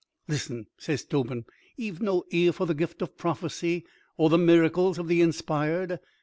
"Listen," 0.27 0.65
says 0.79 1.05
Tobin. 1.05 1.45
"Ye've 1.77 2.01
no 2.01 2.23
ear 2.31 2.53
for 2.53 2.65
the 2.65 2.73
gift 2.73 3.03
of 3.03 3.19
prophecy 3.19 3.85
or 4.17 4.31
the 4.31 4.37
miracles 4.39 4.97
of 4.97 5.07
the 5.07 5.21
inspired. 5.21 5.99